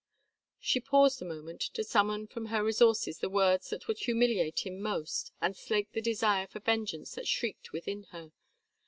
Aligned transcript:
She 0.59 0.79
paused 0.79 1.21
a 1.21 1.25
moment 1.25 1.61
to 1.61 1.83
summon 1.83 2.25
from 2.25 2.47
her 2.47 2.63
resources 2.63 3.19
the 3.19 3.29
words 3.29 3.69
that 3.69 3.87
would 3.87 3.99
humiliate 3.99 4.65
him 4.65 4.81
most 4.81 5.31
and 5.39 5.55
slake 5.55 5.91
the 5.91 6.01
desire 6.01 6.47
for 6.47 6.59
vengeance 6.59 7.13
that 7.13 7.27
shrieked 7.27 7.71
within 7.71 8.05
her. 8.05 8.31